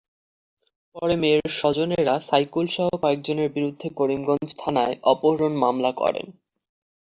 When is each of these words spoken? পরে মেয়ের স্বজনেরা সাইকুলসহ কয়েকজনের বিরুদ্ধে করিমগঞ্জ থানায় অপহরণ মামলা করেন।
পরে 0.95 1.15
মেয়ের 1.15 1.49
স্বজনেরা 1.59 2.15
সাইকুলসহ 2.29 2.87
কয়েকজনের 3.01 3.49
বিরুদ্ধে 3.51 3.87
করিমগঞ্জ 3.95 4.49
থানায় 4.57 4.95
অপহরণ 5.03 5.53
মামলা 5.55 5.91
করেন। 5.91 6.27